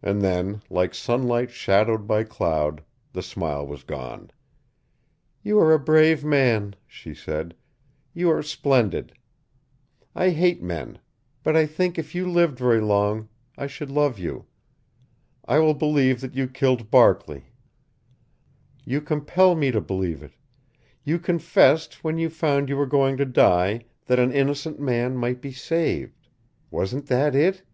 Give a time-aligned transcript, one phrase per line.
[0.00, 4.30] And then, like sunlight shadowed by cloud, the smile was gone.
[5.42, 7.52] "You are a brave man," she said.
[8.14, 9.14] "You are splendid.
[10.14, 11.00] I hate men.
[11.42, 14.46] But I think if you lived very long, I should love you.
[15.48, 17.46] I will believe that you killed Barkley.
[18.84, 20.34] You compel me to believe it.
[21.02, 25.40] You confessed, when you found you were going to die, that an innocent man might
[25.42, 26.28] be saved.
[26.70, 27.64] Wasn't that it?"